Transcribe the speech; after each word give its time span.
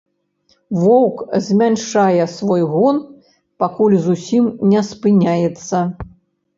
Воўк 0.83 1.17
змяншае 1.49 2.25
свой 2.37 2.65
гон, 2.73 2.97
пакуль 3.67 3.97
зусім 4.09 4.43
не 4.75 4.81
спыняецца. 4.93 5.77